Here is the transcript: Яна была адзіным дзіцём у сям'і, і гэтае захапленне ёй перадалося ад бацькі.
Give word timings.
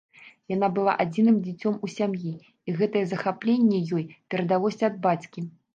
Яна 0.53 0.69
была 0.77 0.95
адзіным 1.05 1.37
дзіцём 1.47 1.77
у 1.87 1.91
сям'і, 1.97 2.33
і 2.67 2.77
гэтае 2.81 3.05
захапленне 3.15 3.87
ёй 3.97 4.03
перадалося 4.35 4.83
ад 4.95 5.01
бацькі. 5.07 5.39